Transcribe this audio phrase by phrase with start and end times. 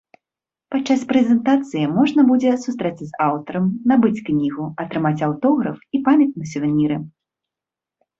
[0.75, 6.97] Падчас прэзентацыі можна будзе сустрэцца з аўтарам, набыць кнігу, атрымаць аўтограф і памятныя сувеніры.